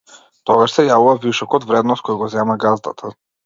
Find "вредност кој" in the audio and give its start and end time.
1.75-2.21